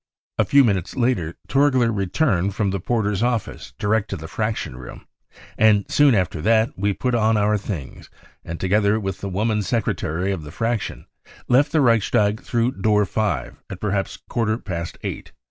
A 0.39 0.45
few 0.45 0.63
minutes 0.63 0.95
later 0.95 1.35
Torgler 1.47 1.93
returned 1.95 2.55
from 2.55 2.71
the 2.71 2.79
porter's 2.79 3.21
office 3.21 3.73
direct 3.77 4.09
to 4.09 4.17
the 4.17 4.27
Fraction 4.27 4.75
room, 4.75 5.05
and 5.59 5.85
soon 5.91 6.15
after 6.15 6.41
that 6.41 6.71
we 6.75 6.91
put 6.91 7.13
on 7.13 7.37
our 7.37 7.55
things 7.55 8.09
and, 8.43 8.59
together 8.59 8.99
with 8.99 9.21
the 9.21 9.29
woman 9.29 9.61
secretary 9.61 10.31
of 10.31 10.41
the 10.41 10.49
Fraction, 10.49 11.05
left 11.47 11.71
the 11.71 11.81
Reichstag 11.81 12.41
through 12.41 12.81
door 12.81 13.05
5 13.05 13.61
at 13.69 13.79
perhaps 13.79 14.15
a 14.15 14.19
quarter 14.27 14.57
past 14.57 14.97
eight. 15.03 15.33